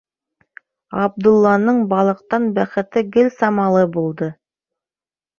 Ғабдулланың 0.99 1.81
балыҡтан 1.91 2.47
бәхете 2.55 3.03
гел 3.17 3.29
самалы 3.35 3.83
булды. 3.99 4.31